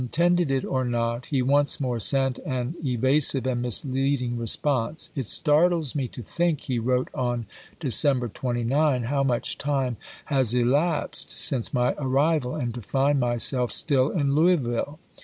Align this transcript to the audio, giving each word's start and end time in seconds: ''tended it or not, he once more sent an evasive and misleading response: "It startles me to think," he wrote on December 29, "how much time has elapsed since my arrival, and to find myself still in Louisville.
''tended 0.11 0.49
it 0.49 0.65
or 0.65 0.83
not, 0.83 1.27
he 1.27 1.43
once 1.43 1.79
more 1.79 1.99
sent 1.99 2.39
an 2.39 2.73
evasive 2.83 3.45
and 3.45 3.61
misleading 3.61 4.35
response: 4.35 5.11
"It 5.15 5.27
startles 5.27 5.93
me 5.93 6.07
to 6.07 6.23
think," 6.23 6.61
he 6.61 6.79
wrote 6.79 7.09
on 7.13 7.45
December 7.79 8.27
29, 8.27 9.03
"how 9.03 9.21
much 9.21 9.59
time 9.59 9.97
has 10.25 10.55
elapsed 10.55 11.29
since 11.39 11.71
my 11.71 11.93
arrival, 11.99 12.55
and 12.55 12.73
to 12.73 12.81
find 12.81 13.19
myself 13.19 13.71
still 13.71 14.09
in 14.09 14.33
Louisville. 14.33 14.97